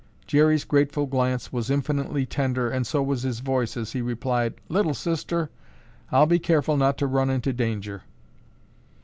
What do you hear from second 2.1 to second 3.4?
tender and so was his